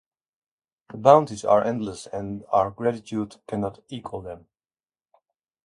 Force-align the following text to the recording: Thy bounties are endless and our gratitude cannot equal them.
Thy 0.89 0.97
bounties 0.97 1.45
are 1.45 1.63
endless 1.63 2.07
and 2.07 2.43
our 2.51 2.71
gratitude 2.71 3.35
cannot 3.47 3.83
equal 3.89 4.21
them. 4.23 4.47